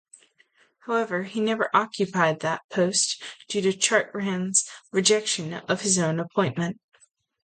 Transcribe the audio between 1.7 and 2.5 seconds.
occupied